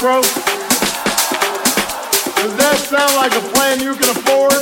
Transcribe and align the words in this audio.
growth? 0.00 0.32
Does 2.40 2.56
that 2.56 2.80
sound 2.88 3.12
like 3.20 3.36
a 3.36 3.44
plan 3.52 3.84
you 3.84 3.92
can 3.92 4.08
afford? 4.08 4.56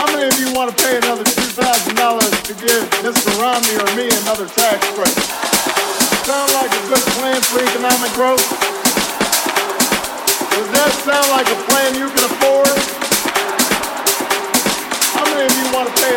How 0.00 0.08
many 0.16 0.24
of 0.24 0.36
you 0.40 0.48
want 0.56 0.72
to 0.72 0.76
pay 0.80 0.96
another 0.96 1.20
$2,000 1.28 1.92
to 1.92 2.52
give 2.56 2.88
Mr. 3.04 3.28
Romney 3.36 3.76
or 3.76 3.88
me 3.92 4.08
another 4.24 4.48
tax 4.48 4.80
break? 4.96 5.12
Sound 6.24 6.48
like 6.56 6.72
a 6.72 6.82
good 6.88 7.04
plan 7.20 7.36
for 7.44 7.60
economic 7.60 8.16
growth? 8.16 8.48
Does 10.56 10.68
that 10.72 10.88
sound 11.04 11.28
like 11.36 11.52
a 11.52 11.58
plan 11.68 12.00
you 12.00 12.08
can 12.08 12.24
afford? 12.32 12.80
How 15.12 15.28
many 15.36 15.44
of 15.44 15.52
you 15.52 15.68
want 15.68 15.92
to 15.92 15.94
pay 16.00 16.16